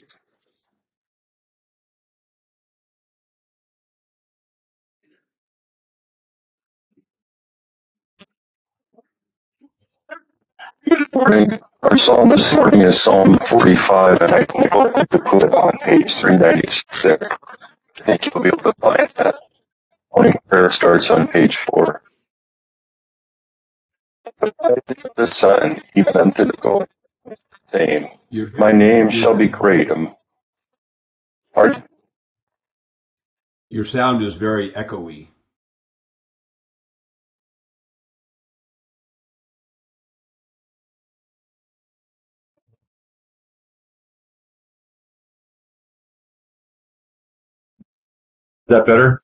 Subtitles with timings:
[0.00, 0.08] Good
[11.14, 11.60] morning.
[11.82, 16.14] Our psalm this morning is Psalm 45, and I have to put it on page
[16.14, 17.26] 396.
[17.26, 19.36] I think you'll be able to find that.
[20.14, 22.02] Morning prayer starts on page 4.
[25.16, 26.56] The sun, even unto the
[27.72, 28.10] saying,
[28.58, 29.90] My name shall be great.
[29.90, 30.14] am-
[31.54, 31.82] Pardon?
[33.68, 35.28] your sound is very echoey.
[48.66, 49.22] Is that better?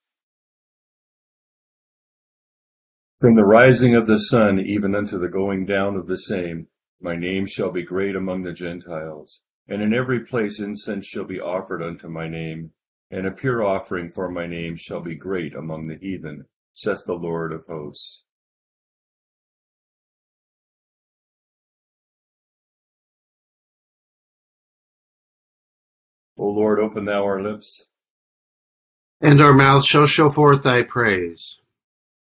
[3.20, 6.68] From the rising of the sun even unto the going down of the same,
[7.00, 11.40] my name shall be great among the Gentiles, and in every place incense shall be
[11.40, 12.72] offered unto my name,
[13.10, 17.14] and a pure offering for my name shall be great among the heathen, saith the
[17.14, 18.24] Lord of hosts.
[26.38, 27.90] O Lord, open thou our lips.
[29.20, 31.56] And our mouth shall show forth thy praise,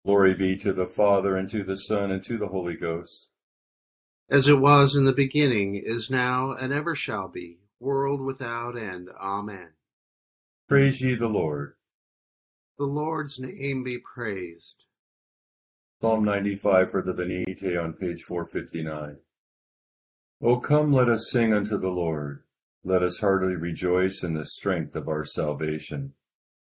[0.04, 3.28] Glory be to the Father, and to the Son, and to the Holy Ghost.
[4.32, 9.10] As it was in the beginning, is now, and ever shall be, world without end.
[9.20, 9.68] Amen.
[10.66, 11.74] Praise ye the Lord.
[12.78, 14.86] The Lord's name be praised.
[16.00, 19.18] Psalm 95 for the Venite on page 459.
[20.40, 22.42] O come, let us sing unto the Lord.
[22.82, 26.14] Let us heartily rejoice in the strength of our salvation.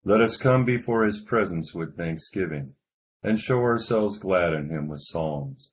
[0.02, 2.72] Let us come before his presence with thanksgiving,
[3.22, 5.72] and show ourselves glad in him with psalms.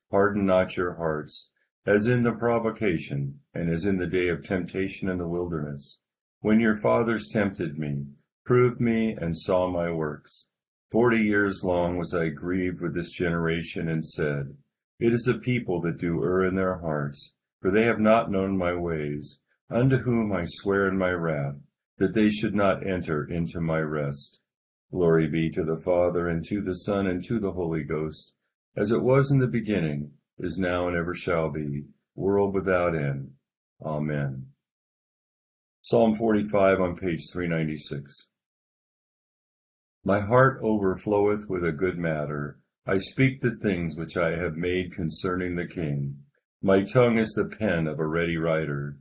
[0.11, 1.49] harden not your hearts,
[1.85, 5.99] as in the provocation, and as in the day of temptation in the wilderness,
[6.41, 8.05] when your fathers tempted me,
[8.45, 10.47] proved me, and saw my works.
[10.91, 14.57] Forty years long was I grieved with this generation, and said,
[14.99, 18.57] It is a people that do err in their hearts, for they have not known
[18.57, 19.39] my ways,
[19.69, 21.55] unto whom I swear in my wrath,
[21.97, 24.41] that they should not enter into my rest.
[24.91, 28.33] Glory be to the Father, and to the Son, and to the Holy Ghost,
[28.75, 31.83] as it was in the beginning, is now, and ever shall be,
[32.15, 33.31] world without end.
[33.83, 34.47] Amen.
[35.81, 38.29] Psalm 45 on page 396.
[40.03, 42.59] My heart overfloweth with a good matter.
[42.87, 46.17] I speak the things which I have made concerning the king.
[46.61, 48.97] My tongue is the pen of a ready writer.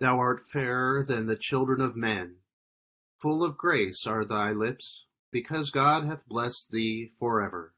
[0.00, 2.36] Thou art fairer than the children of men.
[3.20, 7.74] Full of grace are thy lips, because God hath blessed thee forever.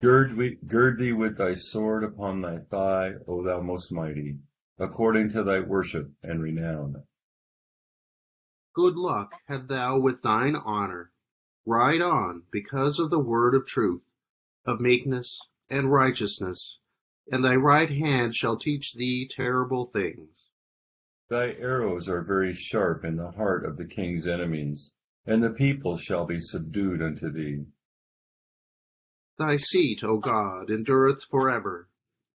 [0.00, 4.38] Gird, we, gird thee with thy sword upon thy thigh, O thou most mighty,
[4.78, 7.02] according to thy worship and renown.
[8.74, 11.10] Good luck had thou with thine honor.
[11.66, 14.02] Ride on because of the word of truth,
[14.64, 16.78] of meekness and righteousness,
[17.30, 20.44] and thy right hand shall teach thee terrible things.
[21.28, 24.92] Thy arrows are very sharp in the heart of the king's enemies,
[25.26, 27.66] and the people shall be subdued unto thee.
[29.38, 31.88] Thy seat, O God, endureth forever.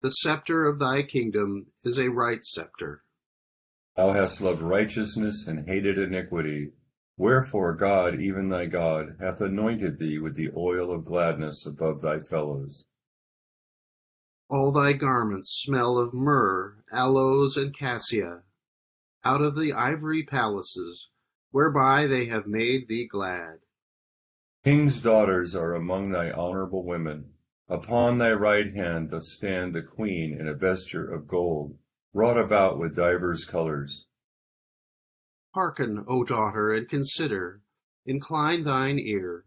[0.01, 3.03] The scepter of thy kingdom is a right scepter.
[3.95, 6.73] Thou hast loved righteousness and hated iniquity.
[7.17, 12.19] Wherefore God, even thy God, hath anointed thee with the oil of gladness above thy
[12.19, 12.85] fellows.
[14.49, 18.43] All thy garments smell of myrrh, aloes, and cassia,
[19.23, 21.09] out of the ivory palaces,
[21.51, 23.59] whereby they have made thee glad.
[24.63, 27.31] King's daughters are among thy honorable women.
[27.67, 31.77] Upon thy right hand doth stand the queen in a vesture of gold,
[32.13, 34.05] wrought about with divers colors.
[35.55, 37.61] Hearken, O daughter, and consider.
[38.05, 39.45] Incline thine ear.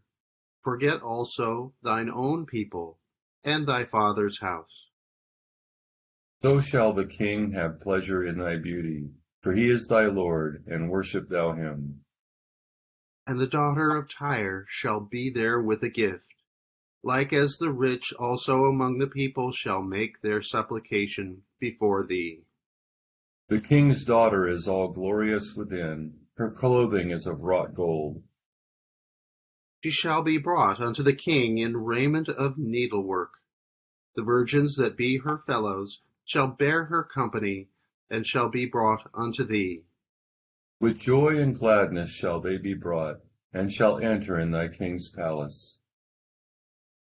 [0.63, 2.99] Forget also thine own people
[3.45, 4.89] and thy father's house.
[6.43, 9.11] So shall the king have pleasure in thy beauty,
[9.43, 12.01] for he is thy Lord, and worship thou him.
[13.27, 16.35] And the daughter of Tyre shall be there with a gift,
[17.03, 22.43] like as the rich also among the people shall make their supplication before thee.
[23.49, 28.23] The king's daughter is all glorious within, her clothing is of wrought gold.
[29.83, 33.35] She shall be brought unto the king in raiment of needlework.
[34.17, 37.69] The virgins that be her fellows shall bear her company,
[38.11, 39.83] and shall be brought unto thee.
[40.85, 43.21] With joy and gladness shall they be brought,
[43.55, 45.79] and shall enter in thy king's palace.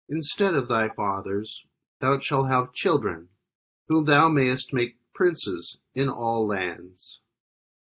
[0.08, 1.66] Instead of thy fathers,
[2.00, 3.30] thou shalt have children,
[3.88, 7.18] whom thou mayest make princes in all lands.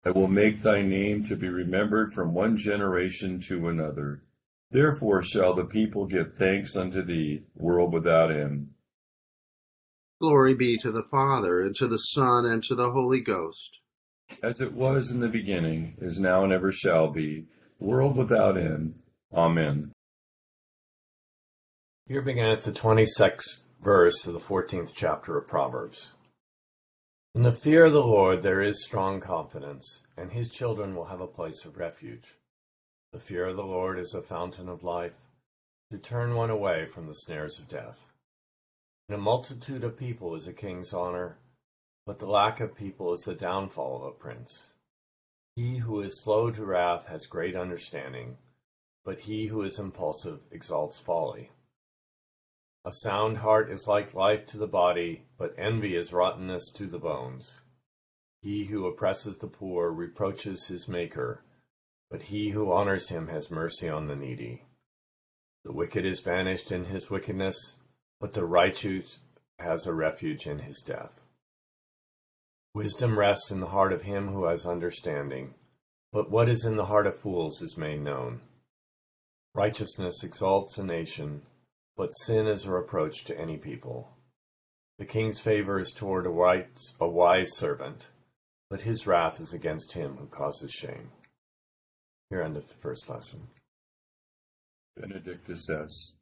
[0.05, 4.23] I will make thy name to be remembered from one generation to another.
[4.71, 8.69] Therefore shall the people give thanks unto thee, world without end.
[10.21, 13.81] Glory be to the Father, and to the Son, and to the Holy Ghost.
[14.43, 17.47] As it was in the beginning, is now, and ever shall be,
[17.79, 18.95] world without end.
[19.33, 19.93] Amen.
[22.07, 26.15] Here begins the 26th verse of the 14th chapter of Proverbs.
[27.35, 31.21] In the fear of the Lord there is strong confidence, and his children will have
[31.21, 32.37] a place of refuge.
[33.13, 35.17] The fear of the Lord is a fountain of life,
[35.91, 38.11] to turn one away from the snares of death.
[39.09, 41.39] In a multitude of people is a king's honor,
[42.07, 44.75] but the lack of people is the downfall of a prince.
[45.57, 48.39] He who is slow to wrath has great understanding,
[49.05, 51.51] but he who is impulsive exalts folly.
[52.85, 56.99] A sound heart is like life to the body, but envy is rottenness to the
[56.99, 57.61] bones.
[58.43, 61.43] He who oppresses the poor reproaches his Maker,
[62.11, 64.65] but he who honors him has mercy on the needy.
[65.65, 67.77] The wicked is banished in his wickedness,
[68.21, 69.21] but the righteous
[69.59, 71.24] has a refuge in his death.
[72.75, 75.55] Wisdom rests in the heart of him who has understanding,
[76.13, 78.41] but what is in the heart of fools is made known.
[79.55, 81.43] Righteousness exalts a nation,
[81.97, 84.11] but sin is a reproach to any people.
[84.99, 88.09] The king's favor is toward a, right, a wise servant,
[88.69, 91.13] but his wrath is against him who causes shame.
[92.29, 93.49] Here endeth the first lesson.
[94.97, 96.15] Benedictus es.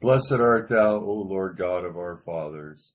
[0.00, 2.94] Blessed art thou, O Lord God of our fathers,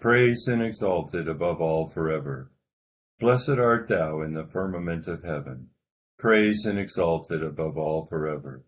[0.00, 2.50] praised and exalted above all forever.
[3.18, 5.68] Blessed art thou in the firmament of heaven,
[6.18, 8.64] praised and exalted above all forever.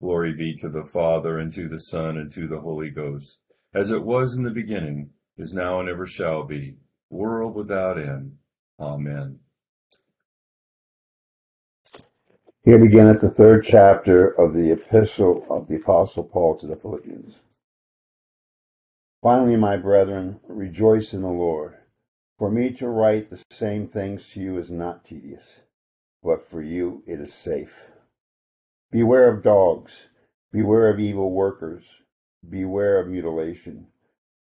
[0.00, 3.38] Glory be to the Father, and to the Son, and to the Holy Ghost,
[3.74, 6.76] as it was in the beginning, is now, and ever shall be,
[7.10, 8.36] world without end.
[8.78, 9.40] Amen.
[12.64, 17.40] Here beginneth the third chapter of the epistle of the Apostle Paul to the Philippians.
[19.22, 21.76] Finally, my brethren, rejoice in the Lord.
[22.38, 25.60] For me to write the same things to you is not tedious,
[26.22, 27.90] but for you it is safe.
[28.90, 30.08] Beware of dogs,
[30.52, 32.02] beware of evil workers,
[32.48, 33.88] beware of mutilation,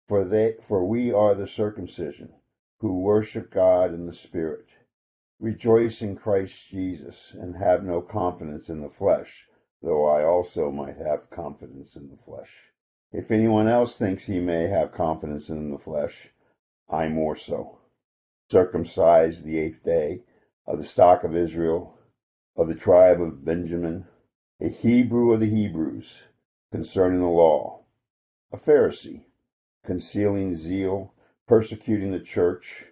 [0.07, 2.33] for they for we are the circumcision,
[2.79, 4.67] who worship God in the Spirit
[5.39, 9.47] Rejoice in Christ Jesus, and have no confidence in the flesh,
[9.81, 12.73] though I also might have confidence in the flesh.
[13.11, 16.31] If anyone else thinks he may have confidence in the flesh,
[16.87, 17.79] I more so.
[18.49, 20.21] Circumcised the eighth day,
[20.67, 21.97] of the stock of Israel,
[22.55, 24.05] of the tribe of Benjamin,
[24.61, 26.23] a Hebrew of the Hebrews,
[26.71, 27.85] concerning the law,
[28.51, 29.25] a Pharisee,
[29.83, 31.13] concealing zeal,
[31.47, 32.85] persecuting the church,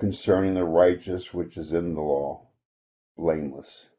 [0.00, 2.48] concerning the righteous which is in the law,
[3.16, 3.90] blameless.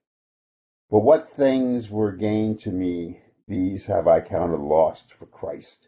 [0.89, 3.21] But what things were gained to me,
[3.53, 5.87] these have I counted lost for Christ.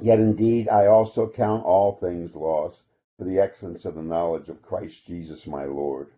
[0.00, 2.84] Yet indeed I also count all things lost
[3.16, 6.12] for the excellence of the knowledge of Christ Jesus my Lord,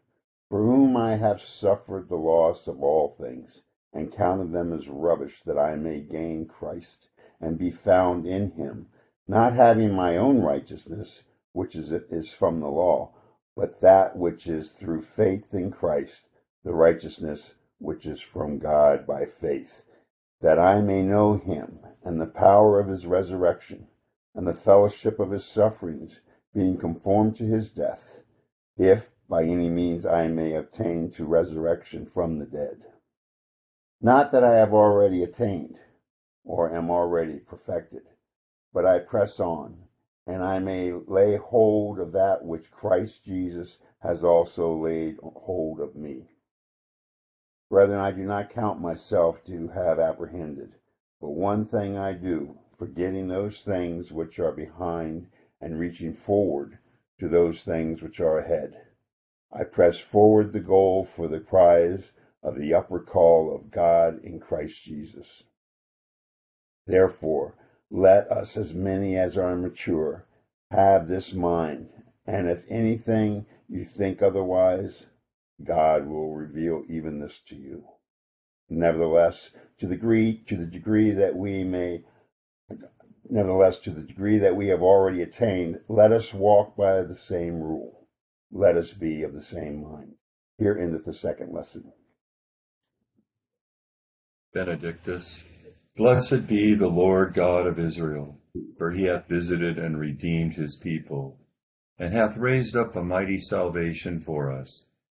[0.50, 3.62] for whom I have suffered the loss of all things,
[3.95, 7.09] and counted them as rubbish, that I may gain Christ,
[7.41, 8.89] and be found in him,
[9.27, 11.23] not having my own righteousness,
[11.55, 13.15] which is, is from the law,
[13.57, 16.29] but that which is through faith in Christ,
[16.62, 19.83] the righteousness which is from God by faith,
[20.41, 23.89] that I may know him and the power of his resurrection,
[24.35, 26.21] and the fellowship of his sufferings,
[26.55, 28.23] being conformed to his death,
[28.77, 32.83] if by any means I may attain to resurrection from the dead.
[34.01, 35.79] Not that I have already attained,
[36.45, 38.03] or am already perfected,
[38.73, 39.89] but I press on
[40.27, 45.97] and I may lay hold of that which Christ Jesus has also laid hold of
[45.97, 46.30] me.
[47.71, 50.75] Brethren, I do not count myself to have apprehended,
[51.21, 55.29] but one thing I do, forgetting those things which are behind
[55.61, 56.79] and reaching forward
[57.21, 58.77] to those things which are ahead.
[59.53, 62.11] I press forward the goal for the prize
[62.43, 65.45] of the upward call of God in Christ Jesus.
[66.87, 67.55] Therefore,
[67.89, 70.25] let us, as many as are mature,
[70.73, 71.89] have this mind,
[72.27, 75.07] and if anything you think otherwise,
[75.64, 77.85] God will reveal even this to you.
[78.69, 82.05] Nevertheless, to the degree to the degree that we may
[83.29, 87.61] nevertheless to the degree that we have already attained, let us walk by the same
[87.61, 88.09] rule.
[88.52, 90.14] Let us be of the same mind.
[90.59, 91.93] Here endeth the second lesson.
[94.52, 95.45] Benedictus,
[95.97, 98.38] blessed be the Lord God of Israel,
[98.76, 101.38] for he hath visited and redeemed his people,
[101.99, 104.87] and hath raised up a mighty salvation for us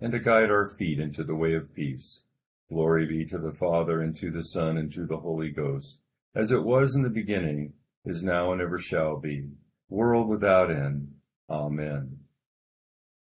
[0.00, 2.24] and to guide our feet into the way of peace.
[2.68, 5.98] Glory be to the Father, and to the Son, and to the Holy Ghost,
[6.34, 7.72] as it was in the beginning,
[8.04, 9.48] is now, and ever shall be,
[9.88, 11.14] world without end.
[11.48, 12.18] Amen.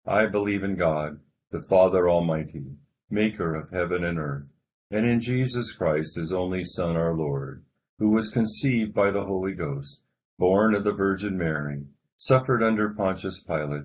[0.07, 2.77] I believe in God, the Father Almighty,
[3.11, 4.49] maker of heaven and earth
[4.91, 7.62] and in Jesus Christ, his only Son, our Lord,
[7.99, 10.03] who was conceived by the Holy Ghost,
[10.38, 11.85] born of the Virgin Mary,
[12.17, 13.85] suffered under Pontius Pilate,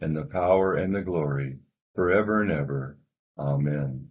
[0.00, 1.58] and the power, and the glory,
[1.94, 2.98] for ever and ever.
[3.38, 4.08] Amen.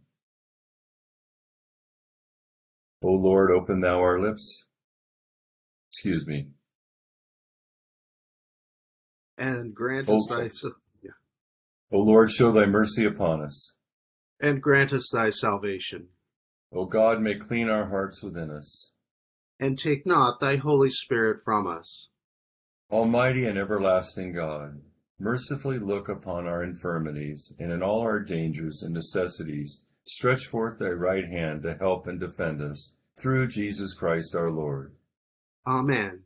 [3.01, 4.67] O Lord, open thou our lips.
[5.91, 6.49] Excuse me.
[9.37, 10.49] And grant us thy
[11.01, 11.11] yeah.
[11.91, 13.75] o Lord, show thy mercy upon us.
[14.41, 16.09] And grant us thy salvation.
[16.73, 18.91] O God, may clean our hearts within us.
[19.59, 22.09] And take not thy Holy Spirit from us.
[22.91, 24.81] Almighty and everlasting God,
[25.19, 30.89] mercifully look upon our infirmities, and in all our dangers and necessities, stretch forth thy
[30.89, 34.93] right hand to help and defend us, through Jesus Christ our Lord.
[35.67, 36.23] Amen.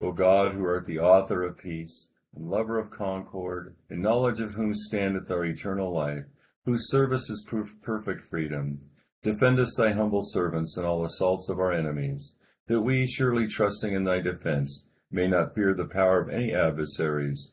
[0.00, 4.54] O God, who art the author of peace, and lover of concord, in knowledge of
[4.54, 6.24] whom standeth our eternal life,
[6.64, 8.80] whose service is proof perfect freedom,
[9.22, 12.36] Defend us, thy humble servants, in all assaults of our enemies,
[12.68, 17.52] that we, surely trusting in thy defense, may not fear the power of any adversaries,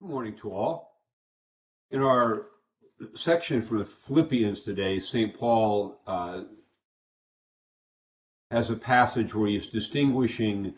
[0.00, 0.96] Good morning to all.
[1.90, 2.46] In our
[3.16, 5.36] section from the Philippians today, St.
[5.36, 6.42] Paul uh,
[8.52, 10.74] has a passage where he's distinguishing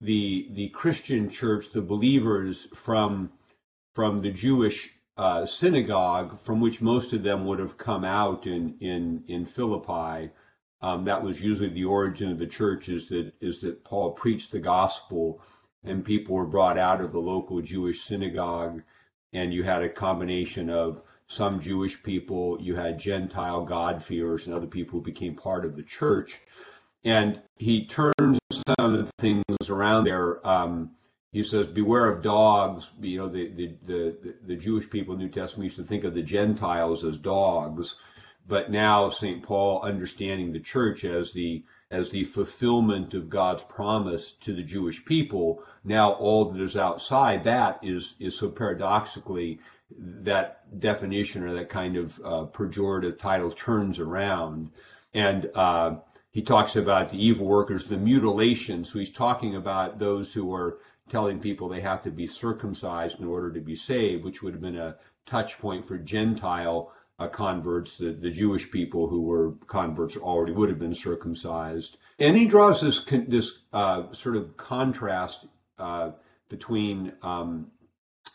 [0.00, 3.32] the the Christian church, the believers, from
[3.96, 8.76] from the Jewish uh, synagogue, from which most of them would have come out in
[8.78, 10.30] in in Philippi.
[10.82, 12.88] Um, that was usually the origin of the church.
[12.88, 15.42] Is that is that Paul preached the gospel,
[15.86, 18.82] and people were brought out of the local Jewish synagogue,
[19.32, 24.66] and you had a combination of some Jewish people, you had Gentile God-fearers, and other
[24.66, 26.38] people who became part of the church.
[27.04, 30.46] And he turns some of the things around there.
[30.46, 30.90] Um,
[31.32, 35.26] he says, "Beware of dogs." You know, the, the the the Jewish people in the
[35.26, 37.96] New Testament used to think of the Gentiles as dogs,
[38.48, 44.32] but now Saint Paul, understanding the church as the as the fulfillment of God's promise
[44.32, 49.60] to the Jewish people, now all that is outside that is is so paradoxically
[49.98, 54.70] that definition or that kind of uh, pejorative title turns around,
[55.14, 55.96] and uh,
[56.32, 58.84] he talks about the evil workers, the mutilation.
[58.84, 60.78] So he's talking about those who are
[61.08, 64.60] telling people they have to be circumcised in order to be saved, which would have
[64.60, 70.16] been a touch point for Gentile uh, converts, the, the Jewish people who were converts
[70.16, 71.96] already would have been circumcised.
[72.18, 75.46] And he draws this this uh, sort of contrast
[75.78, 76.10] uh,
[76.48, 77.68] between um,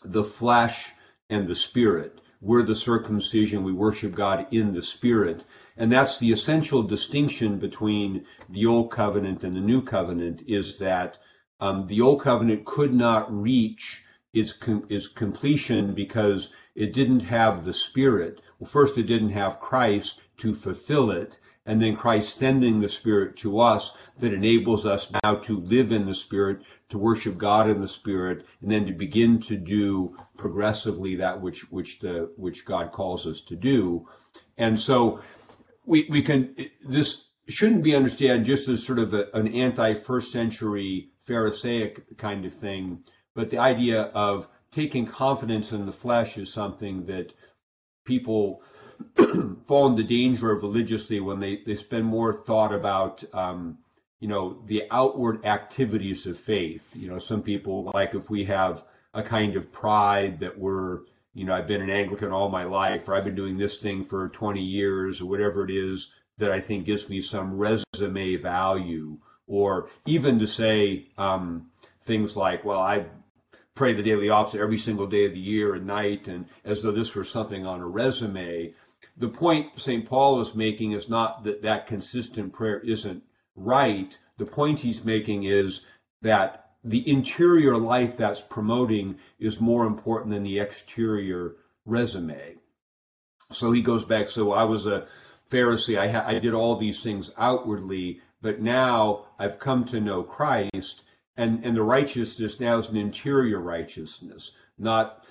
[0.04, 0.86] the flesh
[1.30, 2.20] and the spirit.
[2.42, 5.44] We're the circumcision, we worship God in the spirit.
[5.78, 11.18] And that's the essential distinction between the old covenant and the new covenant is that
[11.60, 14.02] um, the old covenant could not reach
[14.34, 18.42] its, com- its completion because it didn't have the Spirit.
[18.60, 23.36] Well, first, it didn't have Christ to fulfill it, and then Christ sending the Spirit
[23.38, 27.82] to us that enables us now to live in the Spirit, to worship God in
[27.82, 32.92] the Spirit, and then to begin to do progressively that which which the which God
[32.92, 34.08] calls us to do.
[34.58, 35.22] And so
[35.86, 40.32] we we can this shouldn't be understood just as sort of a, an anti first
[40.32, 43.04] century Pharisaic kind of thing,
[43.36, 47.34] but the idea of taking confidence in the flesh is something that
[48.06, 48.62] people
[49.68, 53.78] fall into danger of religiously when they, they spend more thought about um,
[54.20, 56.88] you know the outward activities of faith.
[56.94, 61.00] You know some people like if we have a kind of pride that we're
[61.34, 64.06] you know i've been an anglican all my life or i've been doing this thing
[64.06, 69.18] for 20 years or whatever it is that i think gives me some resume value.
[69.48, 71.70] Or even to say um,
[72.06, 73.06] things like, well, I
[73.76, 76.92] pray the daily office every single day of the year and night, and as though
[76.92, 78.74] this were something on a resume.
[79.18, 80.06] The point St.
[80.06, 83.24] Paul is making is not that that consistent prayer isn't
[83.56, 84.18] right.
[84.38, 85.82] The point he's making is
[86.22, 91.56] that the interior life that's promoting is more important than the exterior
[91.86, 92.56] resume.
[93.52, 95.08] So he goes back, so I was a
[95.52, 100.24] Pharisee, I, ha- I did all these things outwardly, but now I've come to know
[100.24, 101.02] Christ,
[101.38, 105.26] and, and the righteousness now is an interior righteousness, not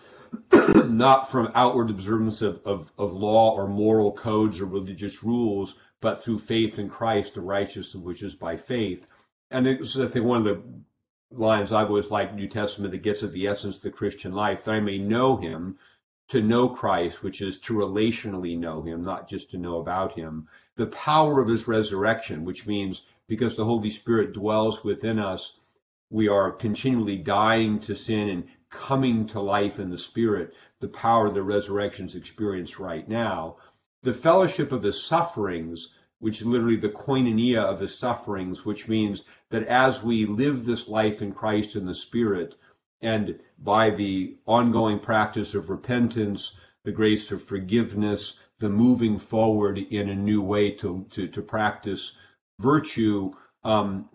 [0.53, 6.23] not from outward observance of, of, of law or moral codes or religious rules, but
[6.23, 9.07] through faith in Christ, the righteousness which is by faith.
[9.51, 10.63] And it's, I think, one of the
[11.33, 14.65] lines I've always liked New Testament that gets at the essence of the Christian life,
[14.65, 15.79] that I may know him,
[16.29, 20.47] to know Christ, which is to relationally know him, not just to know about him,
[20.77, 25.59] the power of his resurrection, which means because the Holy Spirit dwells within us,
[26.11, 31.27] we are continually dying to sin and coming to life in the Spirit, the power
[31.27, 33.57] of the resurrection's experience right now.
[34.03, 39.23] The fellowship of his sufferings, which is literally the koinonia of his sufferings, which means
[39.51, 42.57] that as we live this life in Christ in the Spirit,
[43.03, 50.09] and by the ongoing practice of repentance, the grace of forgiveness, the moving forward in
[50.09, 52.12] a new way to, to, to practice
[52.59, 53.33] virtue.
[53.64, 54.09] Um,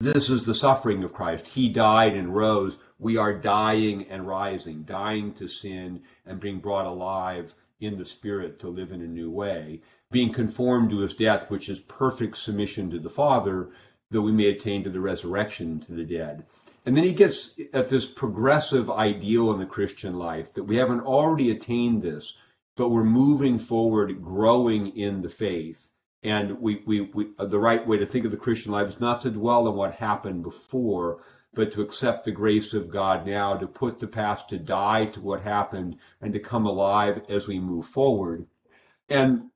[0.00, 1.46] this is the suffering of Christ.
[1.46, 2.78] He died and rose.
[2.98, 8.58] We are dying and rising, dying to sin and being brought alive in the Spirit
[8.60, 12.90] to live in a new way, being conformed to his death, which is perfect submission
[12.90, 13.70] to the Father,
[14.10, 16.44] that we may attain to the resurrection to the dead.
[16.86, 21.00] And then he gets at this progressive ideal in the Christian life that we haven't
[21.00, 22.34] already attained this,
[22.76, 25.87] but we're moving forward, growing in the faith.
[26.22, 29.00] And we, we, we, uh, the right way to think of the Christian life is
[29.00, 31.22] not to dwell on what happened before,
[31.54, 35.20] but to accept the grace of God now, to put the past to die to
[35.20, 38.46] what happened, and to come alive as we move forward.
[39.08, 39.50] And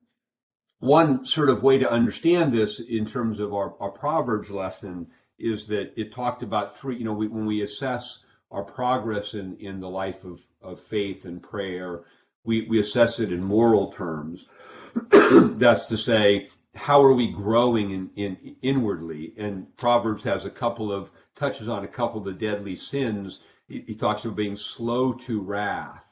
[0.78, 5.66] one sort of way to understand this in terms of our, our Proverbs lesson is
[5.66, 8.18] that it talked about three, you know, we, when we assess
[8.50, 12.02] our progress in, in the life of, of faith and prayer,
[12.44, 14.46] we, we assess it in moral terms.
[15.12, 19.34] That's to say, how are we growing in, in inwardly?
[19.36, 23.40] And Proverbs has a couple of touches on a couple of the deadly sins.
[23.68, 26.04] He, he talks about being slow to wrath.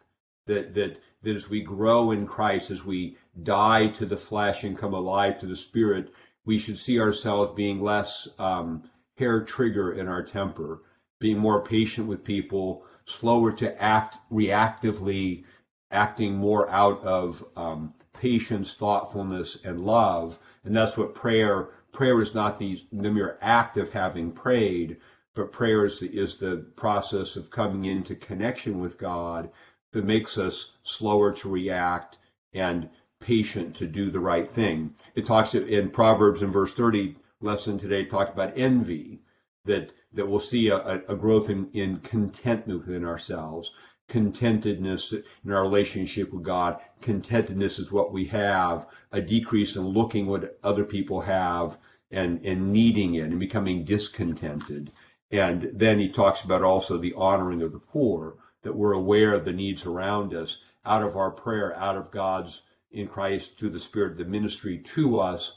[0.47, 4.79] That that that as we grow in Christ, as we die to the flesh and
[4.79, 6.13] come alive to the spirit,
[6.45, 8.85] we should see ourselves being less um,
[9.17, 10.83] hair trigger in our temper,
[11.19, 15.45] being more patient with people, slower to act reactively,
[15.91, 20.39] acting more out of um, patience, thoughtfulness, and love.
[20.65, 21.71] And that's what prayer.
[21.93, 24.99] Prayer is not the, the mere act of having prayed,
[25.35, 29.51] but prayer is the, is the process of coming into connection with God
[29.93, 32.19] that makes us slower to react
[32.53, 34.95] and patient to do the right thing.
[35.15, 39.23] It talks in Proverbs in verse 30 lesson today talked about envy
[39.65, 43.73] that that we'll see a, a growth in, in contentment within ourselves
[44.11, 46.79] contentedness in our relationship with God.
[47.01, 51.79] Contentedness is what we have, a decrease in looking what other people have
[52.11, 54.91] and, and needing it and becoming discontented.
[55.31, 59.45] And then he talks about also the honoring of the poor, that we're aware of
[59.45, 63.81] the needs around us out of our prayer, out of God's in Christ through the
[63.81, 65.53] Spirit, the ministry to us,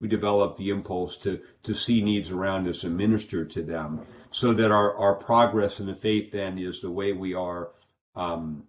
[0.00, 4.52] we develop the impulse to, to see needs around us and minister to them so
[4.52, 7.70] that our, our progress in the faith then is the way we are
[8.16, 8.64] um,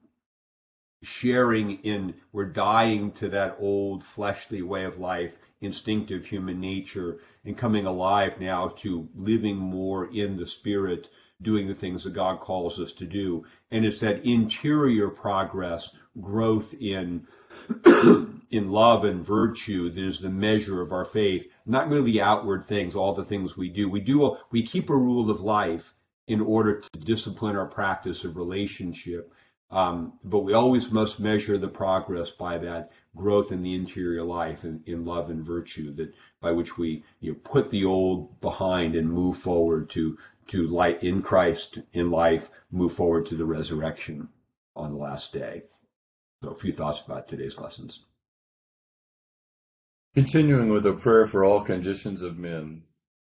[1.03, 7.57] sharing in, we're dying to that old fleshly way of life, instinctive human nature, and
[7.57, 11.07] coming alive now to living more in the spirit,
[11.41, 13.45] doing the things that God calls us to do.
[13.71, 17.27] And it's that interior progress, growth in
[18.49, 22.95] in love and virtue that is the measure of our faith, not merely outward things,
[22.95, 23.89] all the things we do.
[23.89, 25.93] We do we keep a rule of life
[26.27, 29.31] in order to discipline our practice of relationship.
[29.69, 34.63] Um, but we always must measure the progress by that growth in the interior life
[34.63, 38.95] and in, love and virtue that by which we you know, put the old behind
[38.95, 44.29] and move forward to to light in Christ in life, move forward to the resurrection
[44.77, 45.63] on the last day.
[46.41, 48.05] So a few thoughts about today's lessons.
[50.15, 52.83] Continuing with a prayer for all conditions of men.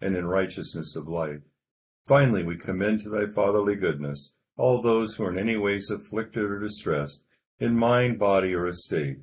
[0.00, 1.40] and in righteousness of life.
[2.06, 6.44] Finally, we commend to thy fatherly goodness all those who are in any ways afflicted
[6.44, 7.22] or distressed,
[7.58, 9.18] in mind, body, or estate,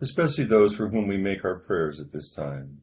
[0.00, 2.82] especially those for whom we make our prayers at this time.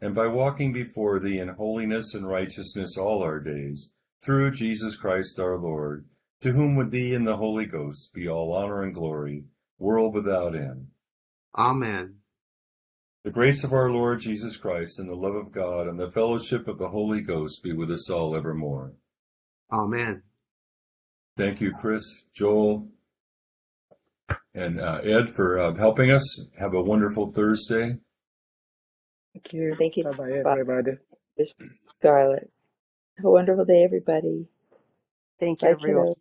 [0.00, 3.90] and by walking before thee in holiness and righteousness all our days,
[4.24, 6.06] through Jesus Christ our Lord,
[6.40, 9.44] to whom with thee and the Holy Ghost be all honor and glory,
[9.78, 10.88] world without end.
[11.56, 12.16] Amen.
[13.24, 16.68] The grace of our Lord Jesus Christ and the love of God and the fellowship
[16.68, 18.92] of the Holy Ghost be with us all evermore.
[19.72, 20.22] Amen.
[21.36, 22.88] Thank you, Chris, Joel,
[24.54, 26.46] and uh, Ed for uh, helping us.
[26.58, 27.96] Have a wonderful Thursday.
[29.34, 29.78] Thank you.
[29.78, 30.98] Thank you, Bye-bye, Bob, everybody.
[31.98, 32.50] Scarlett.
[33.18, 34.48] Have a wonderful day, everybody.
[35.40, 36.06] Thank you, Bye, everyone.
[36.06, 36.16] kiddo.